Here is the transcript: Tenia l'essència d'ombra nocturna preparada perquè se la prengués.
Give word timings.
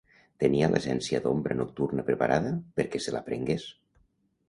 Tenia 0.43 0.69
l'essència 0.71 1.19
d'ombra 1.27 1.59
nocturna 1.61 2.07
preparada 2.09 2.57
perquè 2.81 3.07
se 3.07 3.19
la 3.19 3.25
prengués. 3.33 3.73